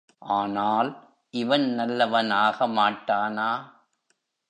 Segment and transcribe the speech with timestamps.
[0.21, 0.89] ஆனால்,
[1.33, 3.49] இவன் நல்லவனாக மாட்டானா?